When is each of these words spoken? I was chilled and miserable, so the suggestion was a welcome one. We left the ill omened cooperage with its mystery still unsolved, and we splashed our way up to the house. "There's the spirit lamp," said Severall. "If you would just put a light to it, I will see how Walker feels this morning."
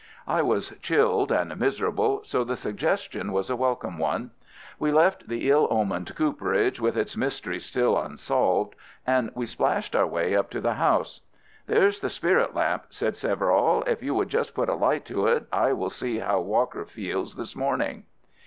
I 0.25 0.41
was 0.41 0.71
chilled 0.81 1.31
and 1.31 1.55
miserable, 1.59 2.21
so 2.23 2.43
the 2.43 2.57
suggestion 2.57 3.31
was 3.31 3.51
a 3.51 3.55
welcome 3.55 3.99
one. 3.99 4.31
We 4.79 4.91
left 4.91 5.27
the 5.27 5.47
ill 5.51 5.67
omened 5.69 6.15
cooperage 6.15 6.79
with 6.79 6.97
its 6.97 7.15
mystery 7.15 7.59
still 7.59 7.95
unsolved, 7.95 8.73
and 9.05 9.29
we 9.35 9.45
splashed 9.45 9.95
our 9.95 10.07
way 10.07 10.35
up 10.35 10.49
to 10.49 10.59
the 10.59 10.73
house. 10.73 11.21
"There's 11.67 11.99
the 11.99 12.09
spirit 12.09 12.55
lamp," 12.55 12.85
said 12.89 13.15
Severall. 13.15 13.83
"If 13.83 14.01
you 14.01 14.15
would 14.15 14.29
just 14.29 14.55
put 14.55 14.69
a 14.69 14.73
light 14.73 15.05
to 15.05 15.27
it, 15.27 15.45
I 15.53 15.71
will 15.73 15.91
see 15.91 16.17
how 16.17 16.39
Walker 16.39 16.83
feels 16.83 17.35
this 17.35 17.55
morning." 17.55 18.05